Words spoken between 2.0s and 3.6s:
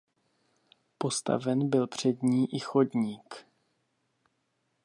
ní i chodník.